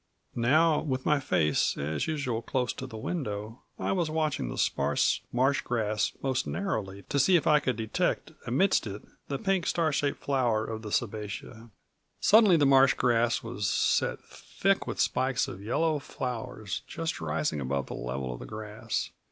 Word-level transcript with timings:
Now, 0.33 0.79
with 0.79 1.05
my 1.05 1.19
face, 1.19 1.77
as 1.77 2.07
usual, 2.07 2.41
close 2.41 2.73
to 2.73 2.87
the 2.87 2.97
window, 2.97 3.61
I 3.77 3.91
was 3.91 4.09
watching 4.09 4.49
the 4.49 4.57
sparse 4.57 5.21
marsh 5.31 5.61
grass 5.61 6.11
most 6.23 6.47
narrowly 6.47 7.03
to 7.09 7.19
see 7.19 7.35
if 7.35 7.45
I 7.45 7.59
could 7.59 7.75
detect 7.75 8.31
amidst 8.47 8.87
it 8.87 9.03
the 9.27 9.37
pink 9.37 9.67
star 9.67 9.93
shaped 9.93 10.17
flower 10.23 10.65
of 10.65 10.81
the 10.81 10.91
sabbatia. 10.91 11.69
Suddenly 12.19 12.57
the 12.57 12.65
marsh 12.65 12.95
grass 12.95 13.43
was 13.43 13.69
set 13.69 14.19
thick 14.27 14.87
with 14.87 14.99
spikes 14.99 15.47
of 15.47 15.61
yellow 15.61 15.99
flowers, 15.99 16.81
just 16.87 17.21
rising 17.21 17.61
above 17.61 17.85
the 17.85 17.93
level 17.93 18.33
of 18.33 18.39
the 18.39 18.47
grass. 18.47 19.11